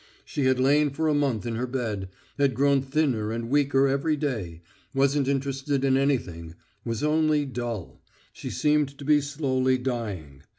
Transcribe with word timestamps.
She 0.25 0.45
had 0.45 0.59
lain 0.59 0.89
for 0.89 1.07
a 1.07 1.13
month 1.13 1.45
in 1.45 1.53
her 1.53 1.67
bed, 1.67 2.09
had 2.39 2.55
grown 2.55 2.81
thinner 2.81 3.31
and 3.31 3.51
weaker 3.51 3.87
every 3.87 4.17
day, 4.17 4.63
wasn't 4.95 5.27
interested 5.27 5.83
in 5.85 5.95
anything, 5.95 6.55
was 6.83 7.03
only 7.03 7.45
dull 7.45 8.01
she 8.33 8.49
seemed 8.49 8.97
to 8.97 9.05
be 9.05 9.21
slowly 9.21 9.77
dying. 9.77 10.41